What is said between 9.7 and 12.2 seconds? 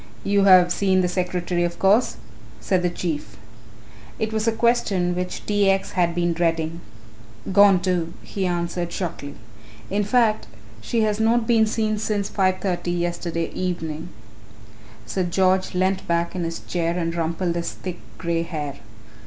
"in fact she has not been seen